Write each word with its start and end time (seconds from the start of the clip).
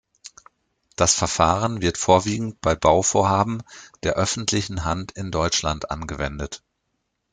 Das 0.95 1.13
Verfahren 1.13 1.83
wird 1.83 1.95
vorwiegend 1.99 2.59
bei 2.61 2.73
Bauvorhaben 2.73 3.61
der 4.01 4.15
öffentlichen 4.15 4.83
Hand 4.83 5.11
in 5.11 5.29
Deutschland 5.29 5.91
angewendet. 5.91 6.63